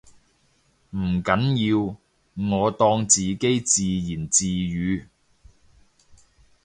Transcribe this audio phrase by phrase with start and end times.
[0.95, 1.95] 唔緊要，
[2.51, 5.05] 我當自己自言自語